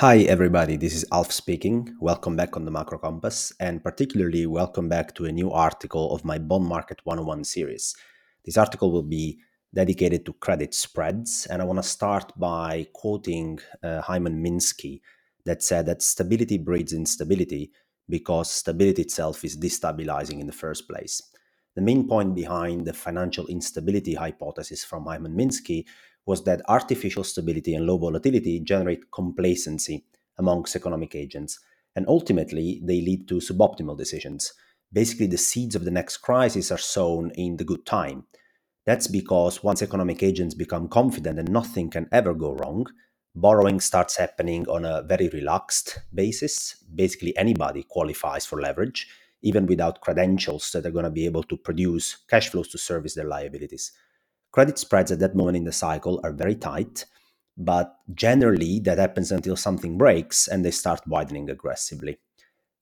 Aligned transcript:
Hi, 0.00 0.18
everybody. 0.18 0.76
This 0.76 0.94
is 0.94 1.04
Alf 1.10 1.32
speaking. 1.32 1.96
Welcome 1.98 2.36
back 2.36 2.56
on 2.56 2.64
the 2.64 2.70
Macro 2.70 2.98
Compass, 2.98 3.52
and 3.58 3.82
particularly 3.82 4.46
welcome 4.46 4.88
back 4.88 5.12
to 5.16 5.24
a 5.24 5.32
new 5.32 5.50
article 5.50 6.14
of 6.14 6.24
my 6.24 6.38
Bond 6.38 6.66
Market 6.66 7.00
101 7.02 7.42
series. 7.42 7.96
This 8.44 8.56
article 8.56 8.92
will 8.92 9.02
be 9.02 9.40
dedicated 9.74 10.24
to 10.26 10.34
credit 10.34 10.72
spreads, 10.72 11.46
and 11.46 11.60
I 11.60 11.64
want 11.64 11.80
to 11.80 11.82
start 11.82 12.32
by 12.38 12.86
quoting 12.92 13.58
uh, 13.82 14.00
Hyman 14.02 14.40
Minsky 14.40 15.00
that 15.44 15.64
said 15.64 15.86
that 15.86 16.00
stability 16.00 16.58
breeds 16.58 16.92
instability 16.92 17.72
because 18.08 18.52
stability 18.52 19.02
itself 19.02 19.44
is 19.44 19.56
destabilizing 19.56 20.38
in 20.38 20.46
the 20.46 20.52
first 20.52 20.88
place. 20.88 21.20
The 21.74 21.82
main 21.82 22.06
point 22.06 22.36
behind 22.36 22.86
the 22.86 22.92
financial 22.92 23.48
instability 23.48 24.14
hypothesis 24.14 24.84
from 24.84 25.06
Hyman 25.06 25.36
Minsky 25.36 25.86
was 26.28 26.44
that 26.44 26.60
artificial 26.68 27.24
stability 27.24 27.74
and 27.74 27.86
low 27.86 27.96
volatility 27.96 28.60
generate 28.60 29.10
complacency 29.10 30.04
amongst 30.36 30.76
economic 30.76 31.14
agents, 31.14 31.58
and 31.96 32.06
ultimately 32.06 32.82
they 32.84 33.00
lead 33.00 33.26
to 33.26 33.36
suboptimal 33.36 33.96
decisions. 33.96 34.52
Basically, 34.92 35.26
the 35.26 35.38
seeds 35.38 35.74
of 35.74 35.86
the 35.86 35.90
next 35.90 36.18
crisis 36.18 36.70
are 36.70 36.84
sown 36.96 37.30
in 37.30 37.56
the 37.56 37.64
good 37.64 37.86
time. 37.86 38.26
That's 38.84 39.06
because 39.06 39.64
once 39.64 39.80
economic 39.80 40.22
agents 40.22 40.54
become 40.54 40.86
confident 40.88 41.36
that 41.36 41.48
nothing 41.48 41.88
can 41.88 42.06
ever 42.12 42.34
go 42.34 42.52
wrong, 42.52 42.84
borrowing 43.34 43.80
starts 43.80 44.18
happening 44.18 44.68
on 44.68 44.84
a 44.84 45.02
very 45.02 45.30
relaxed 45.30 45.98
basis. 46.12 46.84
Basically, 46.94 47.34
anybody 47.38 47.84
qualifies 47.84 48.44
for 48.44 48.60
leverage, 48.60 49.08
even 49.40 49.64
without 49.64 50.02
credentials 50.02 50.70
that 50.72 50.84
are 50.84 50.90
going 50.90 51.04
to 51.06 51.10
be 51.10 51.24
able 51.24 51.44
to 51.44 51.56
produce 51.56 52.18
cash 52.28 52.50
flows 52.50 52.68
to 52.68 52.76
service 52.76 53.14
their 53.14 53.24
liabilities. 53.24 53.92
Credit 54.50 54.78
spreads 54.78 55.12
at 55.12 55.18
that 55.18 55.36
moment 55.36 55.56
in 55.56 55.64
the 55.64 55.72
cycle 55.72 56.20
are 56.24 56.32
very 56.32 56.54
tight, 56.54 57.04
but 57.56 57.96
generally 58.14 58.80
that 58.80 58.98
happens 58.98 59.30
until 59.32 59.56
something 59.56 59.98
breaks 59.98 60.48
and 60.48 60.64
they 60.64 60.70
start 60.70 61.06
widening 61.06 61.50
aggressively. 61.50 62.18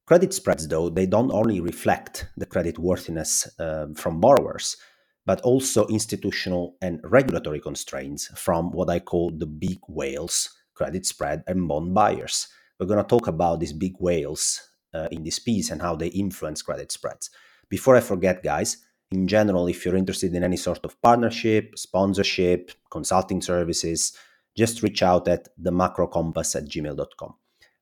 Credit 0.06 0.32
spreads, 0.32 0.68
though, 0.68 0.88
they 0.88 1.06
don't 1.06 1.32
only 1.32 1.60
reflect 1.60 2.28
the 2.36 2.46
credit 2.46 2.78
worthiness 2.78 3.48
uh, 3.58 3.86
from 3.96 4.20
borrowers, 4.20 4.76
but 5.24 5.40
also 5.40 5.86
institutional 5.88 6.76
and 6.80 7.00
regulatory 7.02 7.58
constraints 7.58 8.28
from 8.38 8.70
what 8.70 8.88
I 8.88 9.00
call 9.00 9.32
the 9.32 9.46
big 9.46 9.78
whales, 9.88 10.54
credit 10.74 11.04
spread 11.06 11.42
and 11.48 11.66
bond 11.66 11.92
buyers. 11.92 12.46
We're 12.78 12.86
going 12.86 13.02
to 13.02 13.08
talk 13.08 13.26
about 13.26 13.58
these 13.58 13.72
big 13.72 13.94
whales 13.98 14.60
uh, 14.94 15.08
in 15.10 15.24
this 15.24 15.40
piece 15.40 15.70
and 15.70 15.82
how 15.82 15.96
they 15.96 16.08
influence 16.08 16.62
credit 16.62 16.92
spreads. 16.92 17.30
Before 17.68 17.96
I 17.96 18.00
forget, 18.00 18.44
guys, 18.44 18.85
in 19.10 19.28
general, 19.28 19.68
if 19.68 19.84
you're 19.84 19.96
interested 19.96 20.34
in 20.34 20.42
any 20.42 20.56
sort 20.56 20.84
of 20.84 21.00
partnership, 21.00 21.78
sponsorship, 21.78 22.72
consulting 22.90 23.40
services, 23.40 24.16
just 24.56 24.82
reach 24.82 25.02
out 25.02 25.28
at 25.28 25.48
themacrocompass 25.62 26.56
at 26.56 26.64
gmail.com. 26.64 27.34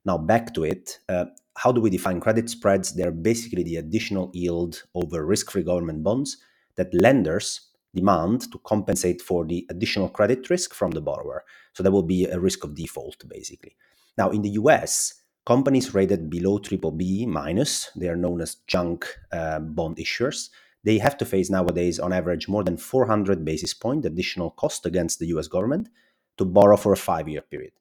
Now, 0.05 0.19
back 0.19 0.53
to 0.55 0.65
it. 0.65 0.99
Uh, 1.09 1.27
how 1.57 1.73
do 1.73 1.81
we 1.81 1.89
define 1.89 2.21
credit 2.21 2.51
spreads? 2.51 2.95
They're 2.95 3.13
basically 3.13 3.63
the 3.63 3.77
additional 3.77 4.31
yield 4.35 4.83
over 4.95 5.25
risk 5.25 5.51
free 5.51 5.63
government 5.63 6.03
bonds 6.03 6.37
that 6.77 6.93
lenders 6.93 7.69
demand 7.95 8.51
to 8.53 8.59
compensate 8.59 9.23
for 9.23 9.47
the 9.47 9.65
additional 9.71 10.09
credit 10.09 10.51
risk 10.51 10.75
from 10.75 10.91
the 10.91 11.01
borrower. 11.01 11.45
So 11.73 11.83
that 11.83 11.93
will 11.93 12.03
be 12.03 12.27
a 12.27 12.41
risk 12.41 12.65
of 12.65 12.75
default, 12.75 13.27
basically. 13.29 13.77
Now, 14.19 14.31
in 14.31 14.43
the 14.43 14.51
US, 14.51 15.15
companies 15.47 15.95
rated 15.95 16.29
below 16.29 16.59
triple 16.59 16.91
B 16.91 17.25
minus, 17.25 17.91
they 17.97 18.09
are 18.09 18.17
known 18.17 18.41
as 18.41 18.57
junk 18.67 19.07
uh, 19.33 19.61
bond 19.61 19.97
issuers, 19.97 20.51
they 20.85 20.99
have 20.99 21.17
to 21.19 21.25
face 21.25 21.51
nowadays, 21.51 21.99
on 21.99 22.13
average, 22.13 22.49
more 22.49 22.63
than 22.63 22.77
400 22.77 23.45
basis 23.45 23.75
point 23.75 24.05
additional 24.05 24.51
cost 24.51 24.87
against 24.87 25.19
the 25.19 25.27
US 25.27 25.49
government 25.49 25.89
to 26.37 26.45
borrow 26.45 26.77
for 26.77 26.93
a 26.93 26.97
five 26.97 27.29
year 27.29 27.41
period. 27.41 27.73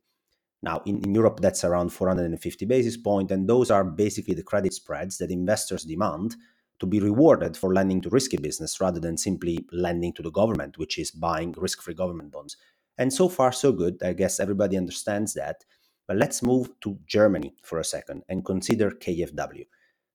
Now, 0.62 0.82
in, 0.86 1.04
in 1.04 1.14
Europe, 1.14 1.42
that's 1.42 1.66
around 1.66 1.90
450 1.90 2.66
basis 2.66 2.96
point, 2.96 3.32
and 3.32 3.48
those 3.48 3.70
are 3.70 3.84
basically 3.84 4.34
the 4.34 4.44
credit 4.44 4.74
spreads 4.74 5.18
that 5.18 5.30
investors 5.30 5.84
demand 5.84 6.38
to 6.80 6.86
be 6.86 7.02
rewarded 7.02 7.58
for 7.58 7.74
lending 7.74 8.02
to 8.02 8.10
risky 8.10 8.38
business 8.38 8.80
rather 8.80 9.00
than 9.00 9.18
simply 9.18 9.66
lending 9.72 10.14
to 10.14 10.22
the 10.22 10.32
government, 10.32 10.78
which 10.78 10.98
is 10.98 11.12
buying 11.12 11.54
risk 11.58 11.82
free 11.82 11.94
government 11.94 12.32
bonds. 12.32 12.56
And 12.98 13.12
so 13.12 13.28
far, 13.28 13.52
so 13.52 13.74
good. 13.74 14.02
I 14.02 14.14
guess 14.14 14.40
everybody 14.40 14.78
understands 14.78 15.34
that. 15.34 15.66
But 16.08 16.18
let's 16.18 16.44
move 16.44 16.70
to 16.82 16.98
Germany 17.06 17.56
for 17.62 17.80
a 17.80 17.84
second 17.84 18.24
and 18.30 18.46
consider 18.46 18.92
KfW. 18.92 19.66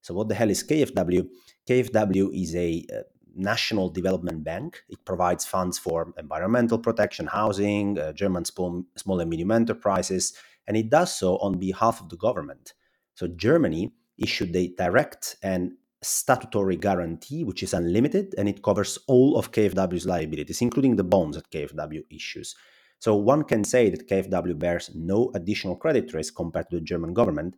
So, 0.01 0.15
what 0.15 0.29
the 0.29 0.35
hell 0.35 0.51
is 0.51 0.63
KfW? 0.63 1.29
KfW 1.69 2.43
is 2.43 2.55
a 2.55 2.85
uh, 2.93 3.03
national 3.35 3.91
development 3.91 4.45
bank. 4.45 4.83
It 4.89 5.05
provides 5.05 5.45
funds 5.45 5.79
for 5.79 6.13
environmental 6.19 6.79
protection, 6.79 7.27
housing, 7.27 7.99
uh, 7.99 8.13
German 8.13 8.45
small, 8.45 8.85
small 8.97 9.21
and 9.21 9.31
medium 9.31 9.51
enterprises, 9.51 10.35
and 10.67 10.77
it 10.77 10.91
does 10.91 11.15
so 11.15 11.39
on 11.39 11.59
behalf 11.59 12.01
of 12.01 12.09
the 12.09 12.17
government. 12.17 12.75
So, 13.15 13.29
Germany 13.29 13.93
issued 14.17 14.55
a 14.57 14.69
direct 14.77 15.37
and 15.43 15.73
statutory 16.03 16.77
guarantee, 16.77 17.45
which 17.45 17.63
is 17.63 17.75
unlimited, 17.75 18.35
and 18.39 18.49
it 18.49 18.63
covers 18.63 18.99
all 19.09 19.37
of 19.37 19.53
KfW's 19.53 20.07
liabilities, 20.07 20.63
including 20.63 20.97
the 20.97 21.05
bonds 21.05 21.37
that 21.37 21.51
KfW 21.51 22.05
issues. 22.11 22.55
So 23.01 23.15
one 23.15 23.45
can 23.45 23.65
say 23.65 23.91
that 23.91 24.09
KfW 24.09 24.59
bears 24.59 24.91
no 24.95 25.31
additional 25.35 25.77
credit 25.77 26.13
risk 26.15 26.35
compared 26.35 26.69
to 26.71 26.77
the 26.77 26.85
German 26.85 27.15
government, 27.15 27.57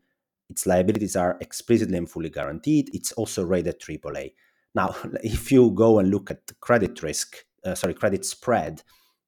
its 0.50 0.66
liabilities 0.66 1.14
are 1.14 1.38
explicitly 1.40 1.96
and 1.96 2.10
fully 2.10 2.28
guaranteed. 2.28 2.90
It's 2.92 3.12
also 3.12 3.44
rated 3.44 3.80
AAA. 3.80 4.34
Now, 4.74 4.94
if 5.22 5.50
you 5.52 5.70
go 5.70 6.00
and 6.00 6.10
look 6.10 6.30
at 6.30 6.50
credit 6.60 7.02
risk, 7.02 7.36
uh, 7.64 7.74
sorry, 7.74 7.94
credit 7.94 8.24
spread 8.24 8.82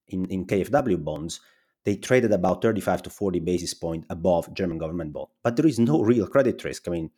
in, 0.09 0.25
in 0.25 0.45
KfW 0.45 1.03
bonds, 1.03 1.39
they 1.85 1.95
traded 1.95 2.31
about 2.31 2.61
35 2.61 3.03
to 3.03 3.09
40 3.09 3.39
basis 3.39 3.73
point 3.73 4.05
above 4.09 4.53
German 4.53 4.77
government 4.77 5.13
bond. 5.13 5.27
But 5.43 5.55
there 5.55 5.65
is 5.65 5.79
no 5.79 6.01
real 6.01 6.27
credit 6.27 6.63
risk. 6.63 6.87
I 6.87 6.91
mean, 6.91 7.09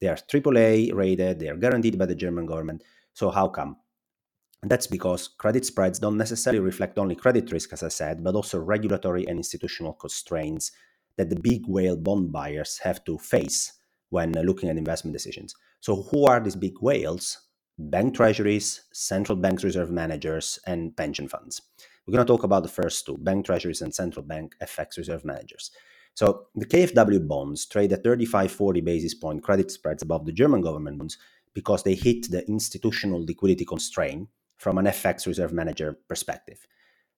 they 0.00 0.08
are 0.08 0.16
AAA 0.16 0.94
rated, 0.94 1.38
they 1.38 1.48
are 1.48 1.56
guaranteed 1.56 1.98
by 1.98 2.06
the 2.06 2.14
German 2.14 2.46
government. 2.46 2.82
So 3.14 3.30
how 3.30 3.48
come? 3.48 3.76
That's 4.62 4.86
because 4.86 5.28
credit 5.28 5.66
spreads 5.66 5.98
don't 5.98 6.16
necessarily 6.16 6.60
reflect 6.60 6.98
only 6.98 7.14
credit 7.14 7.52
risk, 7.52 7.72
as 7.74 7.82
I 7.82 7.88
said, 7.88 8.24
but 8.24 8.34
also 8.34 8.58
regulatory 8.58 9.26
and 9.26 9.38
institutional 9.38 9.92
constraints 9.92 10.72
that 11.16 11.30
the 11.30 11.40
big 11.40 11.62
whale 11.66 11.96
bond 11.96 12.32
buyers 12.32 12.78
have 12.78 13.04
to 13.04 13.18
face 13.18 13.72
when 14.10 14.36
uh, 14.36 14.42
looking 14.42 14.68
at 14.68 14.76
investment 14.76 15.12
decisions. 15.12 15.54
So, 15.80 16.02
who 16.02 16.26
are 16.26 16.40
these 16.40 16.56
big 16.56 16.74
whales? 16.80 17.38
Bank 17.76 18.14
treasuries, 18.14 18.82
central 18.92 19.36
banks 19.36 19.64
reserve 19.64 19.90
managers, 19.90 20.58
and 20.66 20.96
pension 20.96 21.28
funds. 21.28 21.60
We're 22.06 22.12
going 22.12 22.24
to 22.24 22.32
talk 22.32 22.44
about 22.44 22.62
the 22.62 22.68
first 22.68 23.04
two 23.06 23.16
bank 23.18 23.46
treasuries 23.46 23.82
and 23.82 23.92
central 23.94 24.24
bank 24.24 24.54
FX 24.62 24.98
reserve 24.98 25.24
managers. 25.24 25.70
So, 26.14 26.46
the 26.54 26.66
KfW 26.66 27.26
bonds 27.26 27.66
trade 27.66 27.92
at 27.92 28.04
35 28.04 28.52
40 28.52 28.80
basis 28.80 29.14
point 29.14 29.42
credit 29.42 29.70
spreads 29.70 30.02
above 30.02 30.26
the 30.26 30.32
German 30.32 30.60
government 30.60 30.98
bonds 30.98 31.18
because 31.54 31.82
they 31.82 31.94
hit 31.94 32.30
the 32.30 32.46
institutional 32.46 33.24
liquidity 33.24 33.64
constraint 33.64 34.28
from 34.56 34.78
an 34.78 34.86
FX 34.86 35.26
reserve 35.26 35.52
manager 35.52 35.98
perspective. 36.08 36.66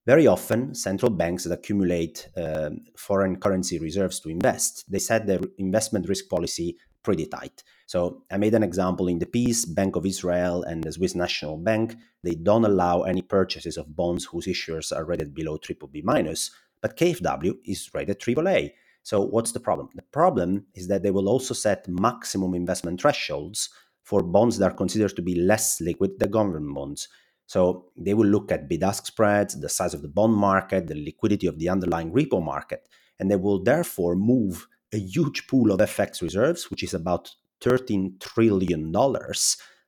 Very 0.06 0.28
often, 0.28 0.72
central 0.72 1.10
banks 1.10 1.42
that 1.44 1.52
accumulate 1.52 2.28
uh, 2.36 2.70
foreign 2.96 3.36
currency 3.36 3.80
reserves 3.80 4.20
to 4.20 4.28
invest, 4.28 4.84
they 4.88 5.00
set 5.00 5.26
their 5.26 5.40
investment 5.58 6.08
risk 6.08 6.28
policy 6.28 6.76
pretty 7.02 7.26
tight. 7.26 7.64
So 7.86 8.22
I 8.30 8.36
made 8.36 8.54
an 8.54 8.62
example 8.62 9.08
in 9.08 9.18
the 9.18 9.26
piece, 9.26 9.64
Bank 9.64 9.96
of 9.96 10.06
Israel 10.06 10.62
and 10.62 10.82
the 10.82 10.92
Swiss 10.92 11.16
National 11.16 11.56
Bank, 11.56 11.96
they 12.22 12.36
don't 12.36 12.64
allow 12.64 13.02
any 13.02 13.20
purchases 13.20 13.76
of 13.76 13.96
bonds 13.96 14.24
whose 14.24 14.46
issuers 14.46 14.96
are 14.96 15.04
rated 15.04 15.34
below 15.34 15.56
triple 15.56 15.88
B 15.88 16.02
minus, 16.04 16.52
but 16.80 16.96
KfW 16.96 17.54
is 17.64 17.90
rated 17.92 18.20
triple 18.20 18.48
A. 18.48 18.72
So 19.02 19.22
what's 19.22 19.52
the 19.52 19.60
problem? 19.60 19.88
The 19.94 20.02
problem 20.02 20.66
is 20.74 20.86
that 20.88 21.02
they 21.02 21.10
will 21.10 21.28
also 21.28 21.54
set 21.54 21.86
maximum 21.88 22.54
investment 22.54 23.00
thresholds 23.00 23.70
for 24.02 24.22
bonds 24.22 24.58
that 24.58 24.72
are 24.72 24.76
considered 24.76 25.16
to 25.16 25.22
be 25.22 25.34
less 25.34 25.80
liquid 25.80 26.18
than 26.18 26.30
government 26.30 26.72
bonds. 26.74 27.08
So 27.46 27.86
they 27.96 28.14
will 28.14 28.26
look 28.26 28.50
at 28.50 28.68
bid 28.68 28.82
ask 28.82 29.06
spreads, 29.06 29.58
the 29.58 29.68
size 29.68 29.94
of 29.94 30.02
the 30.02 30.08
bond 30.08 30.34
market, 30.34 30.88
the 30.88 31.02
liquidity 31.02 31.46
of 31.46 31.58
the 31.58 31.68
underlying 31.68 32.12
repo 32.12 32.42
market, 32.42 32.88
and 33.18 33.30
they 33.30 33.36
will 33.36 33.62
therefore 33.62 34.16
move 34.16 34.66
a 34.92 34.98
huge 34.98 35.46
pool 35.46 35.70
of 35.72 35.80
FX 35.80 36.22
reserves, 36.22 36.70
which 36.70 36.82
is 36.82 36.94
about 36.94 37.30
$13 37.60 38.20
trillion, 38.20 38.94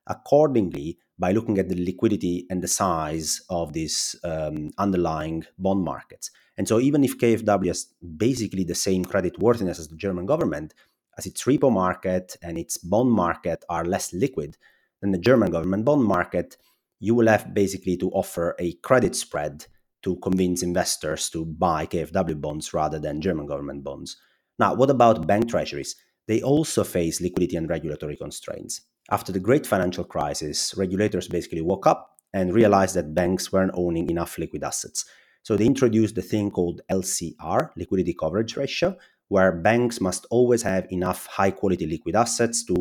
accordingly 0.07 0.99
by 1.19 1.33
looking 1.33 1.59
at 1.59 1.69
the 1.69 1.85
liquidity 1.85 2.47
and 2.49 2.63
the 2.63 2.69
size 2.69 3.43
of 3.51 3.73
these 3.73 4.15
um, 4.25 4.71
underlying 4.79 5.45
bond 5.59 5.83
markets. 5.83 6.31
And 6.57 6.67
so, 6.67 6.81
even 6.81 7.05
if 7.05 7.19
KfW 7.19 7.67
has 7.69 7.87
basically 8.17 8.65
the 8.65 8.75
same 8.75 9.05
credit 9.05 9.39
worthiness 9.39 9.79
as 9.79 9.89
the 9.89 9.97
German 9.97 10.27
government, 10.27 10.75
as 11.17 11.27
its 11.27 11.45
repo 11.45 11.73
market 11.73 12.37
and 12.43 12.57
its 12.57 12.79
bond 12.79 13.11
market 13.11 13.65
are 13.69 13.85
less 13.85 14.13
liquid 14.13 14.57
than 15.01 15.11
the 15.11 15.19
German 15.19 15.51
government 15.51 15.85
bond 15.85 16.05
market, 16.05 16.57
you 17.01 17.15
will 17.15 17.29
have 17.29 17.55
basically 17.55 17.97
to 17.99 18.11
offer 18.11 18.55
a 18.59 18.75
credit 18.75 19.15
spread 19.15 19.67
to 20.03 20.17
convince 20.17 20.63
investors 20.63 21.29
to 21.31 21.45
buy 21.45 21.87
KfW 21.87 22.41
bonds 22.41 22.73
rather 22.73 22.99
than 22.99 23.21
German 23.21 23.47
government 23.47 23.85
bonds. 23.85 24.17
Now, 24.59 24.75
what 24.75 24.91
about 24.91 25.27
bank 25.27 25.49
treasuries? 25.49 25.97
They 26.27 26.43
also 26.43 26.85
face 26.85 27.21
liquidity 27.21 27.57
and 27.57 27.69
regulatory 27.69 28.17
constraints. 28.17 28.83
After 29.11 29.33
the 29.33 29.41
great 29.41 29.67
financial 29.67 30.05
crisis, 30.05 30.75
regulators 30.77 31.29
basically 31.29 31.63
woke 31.63 31.87
up 31.87 32.17
and 32.35 32.53
realized 32.53 32.95
that 32.97 33.15
banks 33.15 33.53
weren't 33.53 33.73
owning 33.75 34.11
enough 34.11 34.37
liquid 34.39 34.63
assets. 34.63 35.07
So 35.43 35.57
they 35.57 35.65
introduced 35.65 36.15
the 36.15 36.23
thing 36.23 36.51
called 36.51 36.83
LCR, 36.91 37.71
liquidity 37.77 38.13
coverage 38.13 38.57
ratio, 38.57 38.97
where 39.29 39.53
banks 39.53 40.01
must 40.01 40.27
always 40.31 40.63
have 40.63 40.87
enough 40.91 41.27
high 41.27 41.51
quality 41.51 41.87
liquid 41.87 42.17
assets 42.17 42.65
to 42.65 42.77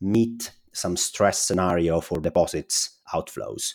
meet 0.00 0.52
some 0.72 0.96
stress 0.96 1.38
scenario 1.38 2.00
for 2.00 2.20
deposits 2.20 3.00
outflows. 3.14 3.74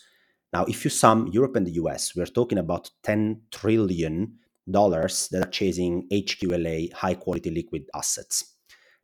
Now, 0.53 0.65
if 0.65 0.83
you 0.83 0.89
sum 0.89 1.27
Europe 1.27 1.55
and 1.55 1.67
the 1.67 1.73
US, 1.83 2.15
we're 2.15 2.25
talking 2.25 2.57
about 2.57 2.89
10 3.03 3.41
trillion 3.51 4.39
dollars 4.69 5.29
that 5.29 5.47
are 5.47 5.49
chasing 5.49 6.07
HQLA 6.11 6.91
high 6.94 7.13
quality 7.13 7.49
liquid 7.49 7.85
assets. 7.95 8.55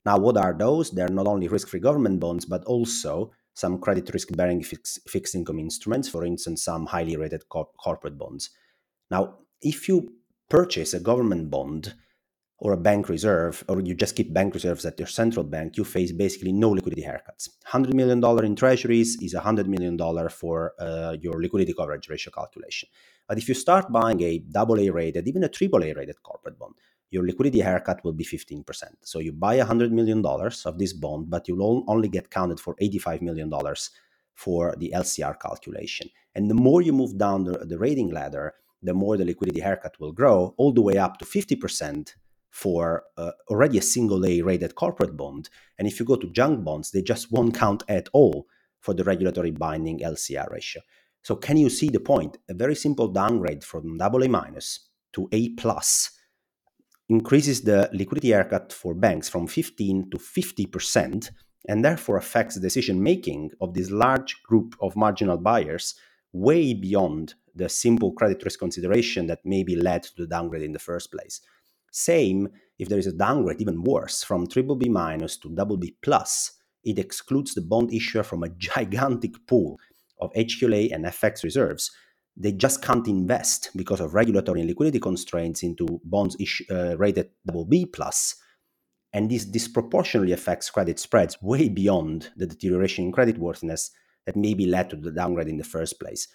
Now, 0.05 0.17
what 0.17 0.37
are 0.37 0.53
those? 0.53 0.91
They're 0.91 1.07
not 1.07 1.27
only 1.27 1.47
risk 1.47 1.69
free 1.69 1.79
government 1.79 2.19
bonds, 2.19 2.45
but 2.45 2.65
also 2.65 3.31
some 3.53 3.79
credit 3.79 4.11
risk 4.13 4.35
bearing 4.35 4.63
fix, 4.63 4.99
fixed 5.07 5.35
income 5.35 5.59
instruments, 5.59 6.09
for 6.09 6.25
instance, 6.25 6.63
some 6.63 6.85
highly 6.87 7.15
rated 7.15 7.43
corporate 7.47 8.17
bonds. 8.17 8.49
Now, 9.11 9.35
if 9.61 9.87
you 9.87 10.13
purchase 10.49 10.93
a 10.93 10.99
government 10.99 11.49
bond 11.49 11.93
or 12.59 12.71
a 12.71 12.77
bank 12.77 13.09
reserve, 13.09 13.63
or 13.67 13.81
you 13.81 13.93
just 13.93 14.15
keep 14.15 14.33
bank 14.33 14.53
reserves 14.53 14.85
at 14.85 14.97
your 14.97 15.07
central 15.07 15.43
bank, 15.43 15.75
you 15.75 15.83
face 15.83 16.11
basically 16.11 16.53
no 16.53 16.69
liquidity 16.69 17.03
haircuts. 17.03 17.49
$100 17.67 17.93
million 17.93 18.23
in 18.45 18.55
treasuries 18.55 19.17
is 19.21 19.33
$100 19.33 19.67
million 19.67 19.97
for 20.29 20.73
uh, 20.79 21.15
your 21.19 21.41
liquidity 21.41 21.73
coverage 21.73 22.07
ratio 22.09 22.31
calculation. 22.31 22.87
But 23.27 23.37
if 23.37 23.49
you 23.49 23.53
start 23.53 23.91
buying 23.91 24.21
a 24.21 24.43
AA 24.55 24.91
rated, 24.93 25.27
even 25.27 25.43
a 25.43 25.49
AAA 25.49 25.95
rated 25.95 26.21
corporate 26.23 26.57
bond, 26.57 26.75
your 27.09 27.25
liquidity 27.25 27.59
haircut 27.59 28.03
will 28.03 28.13
be 28.13 28.23
15%. 28.23 28.65
So 29.01 29.19
you 29.19 29.31
buy 29.33 29.59
$100 29.59 29.91
million 29.91 30.25
of 30.25 30.79
this 30.79 30.93
bond, 30.93 31.29
but 31.29 31.47
you'll 31.47 31.83
only 31.87 32.07
get 32.07 32.31
counted 32.31 32.59
for 32.59 32.75
$85 32.81 33.21
million 33.21 33.51
for 34.33 34.75
the 34.77 34.93
LCR 34.95 35.39
calculation. 35.39 36.09
And 36.33 36.49
the 36.49 36.55
more 36.55 36.81
you 36.81 36.91
move 36.91 37.17
down 37.17 37.43
the, 37.43 37.59
the 37.59 37.77
rating 37.77 38.09
ladder, 38.09 38.55
the 38.81 38.93
more 38.93 39.15
the 39.15 39.25
liquidity 39.25 39.59
haircut 39.59 39.99
will 39.99 40.11
grow, 40.11 40.53
all 40.57 40.73
the 40.73 40.81
way 40.81 40.97
up 40.97 41.17
to 41.19 41.25
50% 41.25 42.13
for 42.53 43.03
uh, 43.17 43.31
already 43.49 43.79
a 43.79 43.81
single 43.81 44.23
A 44.27 44.43
rated 44.43 44.75
corporate 44.75 45.17
bond. 45.17 45.49
And 45.79 45.87
if 45.87 45.99
you 45.99 46.05
go 46.05 46.15
to 46.15 46.29
junk 46.29 46.63
bonds, 46.63 46.91
they 46.91 47.01
just 47.01 47.31
won't 47.31 47.55
count 47.55 47.81
at 47.89 48.09
all 48.13 48.45
for 48.79 48.93
the 48.93 49.03
regulatory 49.03 49.49
binding 49.49 49.99
LCR 50.01 50.51
ratio. 50.51 50.83
So 51.23 51.35
can 51.35 51.57
you 51.57 51.71
see 51.71 51.89
the 51.89 51.99
point? 51.99 52.37
A 52.47 52.53
very 52.53 52.75
simple 52.75 53.07
downgrade 53.07 53.63
from 53.63 53.97
double 53.97 54.23
A 54.23 54.29
minus 54.29 54.87
to 55.13 55.27
A 55.31 55.49
plus 55.49 56.11
increases 57.09 57.61
the 57.61 57.89
liquidity 57.91 58.29
haircut 58.29 58.71
for 58.71 58.93
banks 58.93 59.27
from 59.27 59.47
15 59.47 60.11
to 60.11 60.17
50% 60.17 61.31
and 61.67 61.83
therefore 61.83 62.17
affects 62.17 62.53
the 62.53 62.61
decision 62.61 63.01
making 63.01 63.49
of 63.61 63.73
this 63.73 63.89
large 63.89 64.43
group 64.43 64.75
of 64.79 64.95
marginal 64.95 65.37
buyers 65.37 65.95
way 66.33 66.75
beyond 66.75 67.33
the 67.55 67.67
simple 67.67 68.11
credit 68.11 68.43
risk 68.43 68.59
consideration 68.59 69.25
that 69.25 69.39
maybe 69.43 69.75
led 69.75 70.03
to 70.03 70.15
the 70.17 70.27
downgrade 70.27 70.61
in 70.61 70.73
the 70.73 70.79
first 70.79 71.11
place. 71.11 71.41
Same 71.93 72.49
if 72.79 72.89
there 72.89 72.97
is 72.97 73.07
a 73.07 73.13
downgrade, 73.13 73.61
even 73.61 73.83
worse, 73.83 74.23
from 74.23 74.47
triple 74.47 74.75
B 74.75 74.89
minus 74.89 75.37
to 75.37 75.49
double 75.49 75.77
B 75.77 75.95
plus, 76.01 76.51
it 76.83 76.97
excludes 76.97 77.53
the 77.53 77.61
bond 77.61 77.93
issuer 77.93 78.23
from 78.23 78.43
a 78.43 78.49
gigantic 78.57 79.33
pool 79.47 79.79
of 80.19 80.33
HQLA 80.33 80.91
and 80.91 81.05
FX 81.05 81.43
reserves. 81.43 81.91
They 82.35 82.51
just 82.51 82.81
can't 82.81 83.07
invest 83.07 83.69
because 83.75 83.99
of 83.99 84.15
regulatory 84.15 84.61
and 84.61 84.69
liquidity 84.69 84.99
constraints 84.99 85.61
into 85.61 86.01
bonds 86.03 86.35
issue, 86.39 86.65
uh, 86.71 86.97
rated 86.97 87.29
double 87.45 87.65
B 87.65 87.85
plus, 87.85 88.35
and 89.13 89.29
this 89.29 89.45
disproportionately 89.45 90.33
affects 90.33 90.71
credit 90.71 90.99
spreads 90.99 91.39
way 91.43 91.69
beyond 91.69 92.31
the 92.35 92.47
deterioration 92.47 93.05
in 93.05 93.11
credit 93.11 93.37
worthiness 93.37 93.91
that 94.25 94.35
maybe 94.35 94.65
led 94.65 94.89
to 94.89 94.95
the 94.95 95.11
downgrade 95.11 95.47
in 95.47 95.57
the 95.57 95.63
first 95.63 95.99
place. 95.99 96.27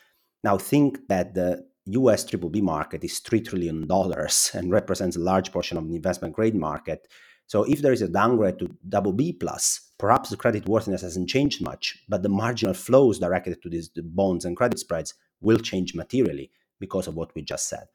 Now 0.44 0.56
think 0.56 1.00
that 1.08 1.34
the 1.34 1.66
US 1.90 2.24
triple 2.24 2.50
B 2.50 2.60
market 2.60 3.04
is 3.04 3.20
$3 3.20 3.46
trillion 3.46 3.86
and 4.54 4.72
represents 4.72 5.16
a 5.16 5.20
large 5.20 5.52
portion 5.52 5.76
of 5.76 5.88
the 5.88 5.96
investment 5.96 6.34
grade 6.34 6.54
market. 6.54 7.08
So 7.46 7.64
if 7.64 7.80
there 7.80 7.92
is 7.92 8.02
a 8.02 8.08
downgrade 8.08 8.58
to 8.58 8.76
double 8.88 9.12
B 9.12 9.32
plus, 9.32 9.92
perhaps 9.98 10.28
the 10.28 10.36
credit 10.36 10.68
worthiness 10.68 11.02
hasn't 11.02 11.30
changed 11.30 11.62
much, 11.62 12.04
but 12.08 12.22
the 12.22 12.28
marginal 12.28 12.74
flows 12.74 13.18
directed 13.18 13.62
to 13.62 13.70
these 13.70 13.88
bonds 13.88 14.44
and 14.44 14.56
credit 14.56 14.78
spreads 14.78 15.14
will 15.40 15.58
change 15.58 15.94
materially 15.94 16.50
because 16.78 17.06
of 17.06 17.14
what 17.14 17.34
we 17.34 17.42
just 17.42 17.68
said. 17.68 17.86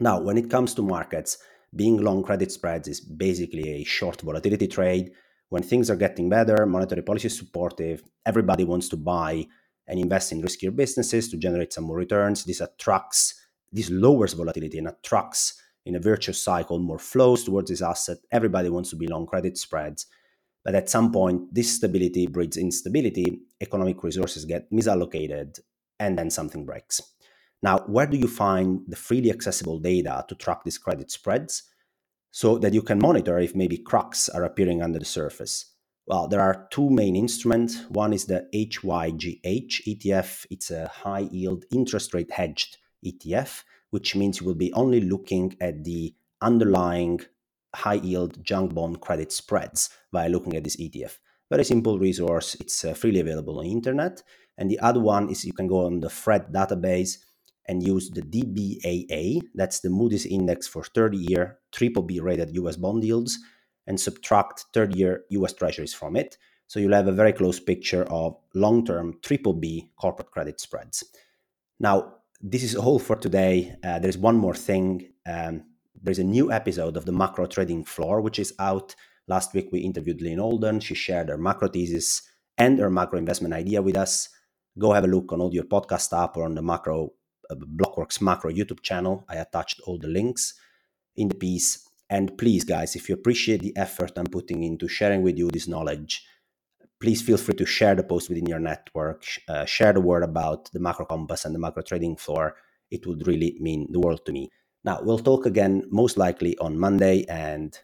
Now, 0.00 0.20
when 0.20 0.36
it 0.36 0.50
comes 0.50 0.74
to 0.74 0.82
markets, 0.82 1.38
being 1.74 1.96
long 1.98 2.22
credit 2.22 2.52
spreads 2.52 2.88
is 2.88 3.00
basically 3.00 3.68
a 3.70 3.84
short 3.84 4.20
volatility 4.20 4.66
trade. 4.66 5.12
When 5.48 5.62
things 5.62 5.90
are 5.90 5.96
getting 5.96 6.28
better, 6.28 6.66
monetary 6.66 7.02
policy 7.02 7.26
is 7.26 7.38
supportive, 7.38 8.02
everybody 8.24 8.64
wants 8.64 8.88
to 8.90 8.96
buy 8.96 9.46
and 9.88 9.98
invest 9.98 10.32
in 10.32 10.42
riskier 10.42 10.74
businesses 10.74 11.28
to 11.30 11.36
generate 11.36 11.72
some 11.72 11.84
more 11.84 11.96
returns. 11.96 12.44
This 12.44 12.60
attracts, 12.60 13.34
this 13.72 13.90
lowers 13.90 14.34
volatility 14.34 14.78
and 14.78 14.88
attracts 14.88 15.60
in 15.86 15.96
a 15.96 16.00
virtuous 16.00 16.40
cycle 16.40 16.78
more 16.78 16.98
flows 16.98 17.44
towards 17.44 17.70
this 17.70 17.82
asset. 17.82 18.18
Everybody 18.30 18.68
wants 18.68 18.90
to 18.90 18.96
be 18.96 19.08
long 19.08 19.26
credit 19.26 19.56
spreads. 19.56 20.06
But 20.64 20.74
at 20.74 20.90
some 20.90 21.10
point, 21.10 21.54
this 21.54 21.74
stability 21.74 22.26
breeds 22.26 22.58
instability, 22.58 23.40
economic 23.60 24.02
resources 24.04 24.44
get 24.44 24.70
misallocated, 24.70 25.58
and 25.98 26.18
then 26.18 26.30
something 26.30 26.66
breaks. 26.66 27.00
Now, 27.62 27.78
where 27.86 28.06
do 28.06 28.18
you 28.18 28.28
find 28.28 28.82
the 28.86 28.96
freely 28.96 29.30
accessible 29.30 29.78
data 29.78 30.24
to 30.28 30.34
track 30.34 30.62
these 30.64 30.78
credit 30.78 31.10
spreads 31.10 31.62
so 32.30 32.58
that 32.58 32.74
you 32.74 32.82
can 32.82 32.98
monitor 32.98 33.38
if 33.38 33.54
maybe 33.54 33.78
cracks 33.78 34.28
are 34.28 34.44
appearing 34.44 34.82
under 34.82 34.98
the 34.98 35.04
surface? 35.04 35.72
Well, 36.08 36.26
there 36.26 36.40
are 36.40 36.66
two 36.70 36.88
main 36.88 37.16
instruments. 37.16 37.84
One 37.90 38.14
is 38.14 38.24
the 38.24 38.48
HYGH 38.54 39.82
ETF. 39.86 40.46
It's 40.50 40.70
a 40.70 40.88
high 40.88 41.28
yield 41.30 41.66
interest 41.70 42.14
rate 42.14 42.30
hedged 42.30 42.78
ETF, 43.04 43.62
which 43.90 44.16
means 44.16 44.40
you 44.40 44.46
will 44.46 44.54
be 44.54 44.72
only 44.72 45.02
looking 45.02 45.54
at 45.60 45.84
the 45.84 46.14
underlying 46.40 47.20
high 47.74 48.00
yield 48.00 48.42
junk 48.42 48.72
bond 48.72 49.02
credit 49.02 49.32
spreads 49.32 49.90
by 50.10 50.28
looking 50.28 50.56
at 50.56 50.64
this 50.64 50.76
ETF. 50.76 51.18
Very 51.50 51.64
simple 51.64 51.98
resource. 51.98 52.56
It's 52.58 52.86
uh, 52.86 52.94
freely 52.94 53.20
available 53.20 53.58
on 53.58 53.66
internet. 53.66 54.22
And 54.56 54.70
the 54.70 54.80
other 54.80 55.00
one 55.00 55.28
is 55.28 55.44
you 55.44 55.52
can 55.52 55.66
go 55.66 55.84
on 55.84 56.00
the 56.00 56.08
FRED 56.08 56.54
database 56.54 57.18
and 57.66 57.86
use 57.86 58.08
the 58.08 58.22
DBAA. 58.22 59.42
That's 59.54 59.80
the 59.80 59.90
Moody's 59.90 60.24
index 60.24 60.66
for 60.66 60.84
30 60.84 61.18
year 61.18 61.58
triple 61.70 62.02
B 62.02 62.18
rated 62.18 62.54
US 62.56 62.76
bond 62.76 63.04
yields 63.04 63.38
and 63.88 63.98
subtract 63.98 64.66
third 64.72 64.94
year 64.94 65.24
US 65.30 65.54
treasuries 65.54 65.94
from 65.94 66.14
it. 66.14 66.36
So 66.68 66.78
you'll 66.78 66.92
have 66.92 67.08
a 67.08 67.12
very 67.12 67.32
close 67.32 67.58
picture 67.58 68.04
of 68.04 68.36
long 68.54 68.84
term 68.84 69.18
triple 69.22 69.54
B 69.54 69.90
corporate 69.96 70.30
credit 70.30 70.60
spreads. 70.60 71.02
Now, 71.80 72.14
this 72.40 72.62
is 72.62 72.76
all 72.76 72.98
for 72.98 73.16
today. 73.16 73.74
Uh, 73.82 73.98
there's 73.98 74.18
one 74.18 74.36
more 74.36 74.54
thing. 74.54 75.10
Um, 75.26 75.64
there's 76.00 76.18
a 76.18 76.24
new 76.24 76.52
episode 76.52 76.96
of 76.96 77.06
the 77.06 77.12
macro 77.12 77.46
trading 77.46 77.84
floor, 77.84 78.20
which 78.20 78.38
is 78.38 78.52
out. 78.58 78.94
Last 79.26 79.54
week, 79.54 79.70
we 79.72 79.80
interviewed 79.80 80.22
Lyn 80.22 80.38
Alden. 80.38 80.80
She 80.80 80.94
shared 80.94 81.30
her 81.30 81.38
macro 81.38 81.68
thesis 81.68 82.22
and 82.56 82.78
her 82.78 82.90
macro 82.90 83.18
investment 83.18 83.54
idea 83.54 83.82
with 83.82 83.96
us. 83.96 84.28
Go 84.78 84.92
have 84.92 85.04
a 85.04 85.08
look 85.08 85.32
on 85.32 85.40
all 85.40 85.52
your 85.52 85.64
podcast 85.64 86.16
app 86.16 86.36
or 86.36 86.44
on 86.44 86.54
the 86.54 86.62
macro 86.62 87.12
uh, 87.50 87.54
Blockworks 87.54 88.20
macro 88.20 88.52
YouTube 88.52 88.82
channel. 88.82 89.24
I 89.28 89.36
attached 89.36 89.80
all 89.86 89.98
the 89.98 90.08
links 90.08 90.54
in 91.16 91.28
the 91.28 91.34
piece. 91.34 91.87
And 92.10 92.36
please, 92.38 92.64
guys, 92.64 92.96
if 92.96 93.08
you 93.08 93.14
appreciate 93.14 93.60
the 93.60 93.76
effort 93.76 94.12
I'm 94.16 94.26
putting 94.26 94.64
into 94.64 94.88
sharing 94.88 95.22
with 95.22 95.36
you 95.36 95.50
this 95.50 95.68
knowledge, 95.68 96.24
please 97.00 97.22
feel 97.22 97.36
free 97.36 97.54
to 97.54 97.66
share 97.66 97.94
the 97.94 98.02
post 98.02 98.28
within 98.28 98.46
your 98.46 98.58
network, 98.58 99.24
uh, 99.48 99.64
share 99.64 99.92
the 99.92 100.00
word 100.00 100.22
about 100.22 100.70
the 100.72 100.80
macro 100.80 101.04
compass 101.04 101.44
and 101.44 101.54
the 101.54 101.58
macro 101.58 101.82
trading 101.82 102.16
floor. 102.16 102.56
It 102.90 103.06
would 103.06 103.26
really 103.26 103.56
mean 103.60 103.88
the 103.90 104.00
world 104.00 104.24
to 104.26 104.32
me. 104.32 104.50
Now, 104.84 105.00
we'll 105.02 105.18
talk 105.18 105.44
again 105.44 105.84
most 105.90 106.16
likely 106.16 106.56
on 106.58 106.78
Monday 106.78 107.24
and 107.28 107.78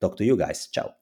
talk 0.00 0.16
to 0.16 0.24
you 0.24 0.36
guys. 0.36 0.68
Ciao. 0.68 0.94